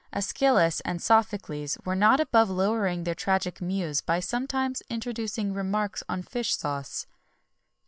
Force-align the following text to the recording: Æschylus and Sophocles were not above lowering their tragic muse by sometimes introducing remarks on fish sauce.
Æschylus 0.11 0.81
and 0.83 0.99
Sophocles 0.99 1.77
were 1.85 1.93
not 1.93 2.19
above 2.19 2.49
lowering 2.49 3.03
their 3.03 3.13
tragic 3.13 3.61
muse 3.61 4.01
by 4.01 4.19
sometimes 4.19 4.81
introducing 4.89 5.53
remarks 5.53 6.01
on 6.09 6.23
fish 6.23 6.55
sauce. 6.55 7.05